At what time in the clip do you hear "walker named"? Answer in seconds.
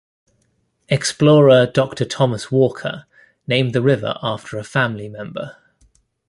2.51-3.73